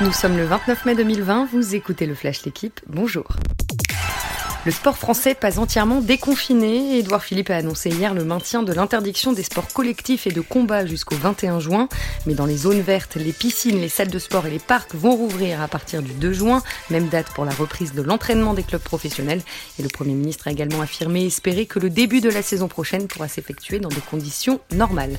[0.00, 3.28] Nous sommes le 29 mai 2020, vous écoutez le Flash L'équipe, bonjour.
[4.66, 6.98] Le sport français pas entièrement déconfiné.
[6.98, 10.84] Édouard Philippe a annoncé hier le maintien de l'interdiction des sports collectifs et de combat
[10.84, 11.88] jusqu'au 21 juin.
[12.26, 15.14] Mais dans les zones vertes, les piscines, les salles de sport et les parcs vont
[15.14, 16.60] rouvrir à partir du 2 juin.
[16.90, 19.42] Même date pour la reprise de l'entraînement des clubs professionnels.
[19.78, 23.06] Et le Premier ministre a également affirmé espérer que le début de la saison prochaine
[23.06, 25.18] pourra s'effectuer dans des conditions normales.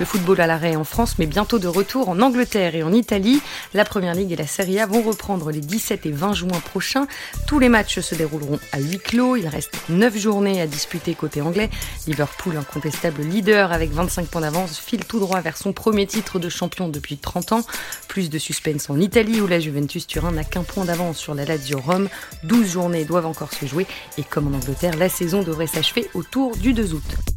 [0.00, 3.42] Le football à l'arrêt en France, mais bientôt de retour en Angleterre et en Italie.
[3.74, 7.06] La Première Ligue et la Serie A vont reprendre les 17 et 20 juin prochains.
[7.46, 9.36] Tous les matchs se dérouleront à huis clos.
[9.36, 11.68] Il reste 9 journées à disputer côté anglais.
[12.06, 16.48] Liverpool, incontestable leader avec 25 points d'avance, file tout droit vers son premier titre de
[16.48, 17.66] champion depuis 30 ans.
[18.08, 21.44] Plus de suspense en Italie où la Juventus Turin n'a qu'un point d'avance sur la
[21.44, 22.08] Lazio Rome.
[22.44, 23.86] 12 journées doivent encore se jouer
[24.16, 27.29] et comme en Angleterre, la saison devrait s'achever autour du 2 août.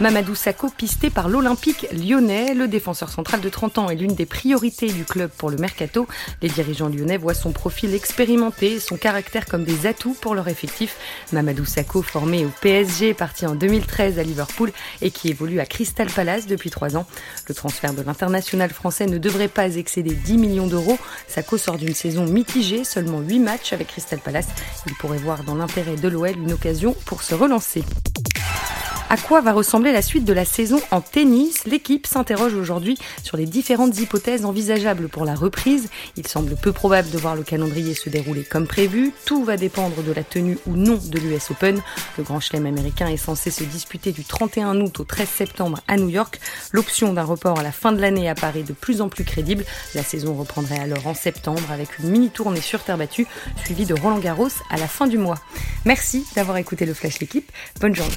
[0.00, 2.54] Mamadou Sakho pisté par l'Olympique lyonnais.
[2.54, 6.08] Le défenseur central de 30 ans est l'une des priorités du club pour le mercato.
[6.40, 10.96] Les dirigeants lyonnais voient son profil expérimenté son caractère comme des atouts pour leur effectif.
[11.34, 16.08] Mamadou Sakho, formé au PSG, parti en 2013 à Liverpool et qui évolue à Crystal
[16.08, 17.06] Palace depuis 3 ans.
[17.46, 20.98] Le transfert de l'international français ne devrait pas excéder 10 millions d'euros.
[21.28, 24.48] Sakho sort d'une saison mitigée, seulement 8 matchs avec Crystal Palace.
[24.86, 27.84] Il pourrait voir dans l'intérêt de l'OL une occasion pour se relancer.
[29.12, 31.64] À quoi va ressembler la suite de la saison en tennis?
[31.66, 35.88] L'équipe s'interroge aujourd'hui sur les différentes hypothèses envisageables pour la reprise.
[36.16, 39.12] Il semble peu probable de voir le calendrier se dérouler comme prévu.
[39.24, 41.82] Tout va dépendre de la tenue ou non de l'US Open.
[42.18, 45.96] Le grand chelem américain est censé se disputer du 31 août au 13 septembre à
[45.96, 46.38] New York.
[46.70, 49.64] L'option d'un report à la fin de l'année apparaît de plus en plus crédible.
[49.96, 53.26] La saison reprendrait alors en septembre avec une mini tournée sur terre battue
[53.64, 55.40] suivie de Roland Garros à la fin du mois.
[55.84, 57.50] Merci d'avoir écouté le Flash L'équipe.
[57.80, 58.14] Bonne journée.